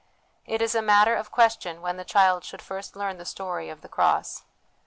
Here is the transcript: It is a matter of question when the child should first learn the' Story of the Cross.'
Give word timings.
It 0.47 0.63
is 0.63 0.73
a 0.73 0.81
matter 0.81 1.13
of 1.15 1.29
question 1.29 1.79
when 1.83 1.95
the 1.97 2.03
child 2.03 2.43
should 2.43 2.63
first 2.63 2.95
learn 2.95 3.17
the' 3.19 3.23
Story 3.37 3.69
of 3.69 3.81
the 3.81 3.87
Cross.' 3.87 4.41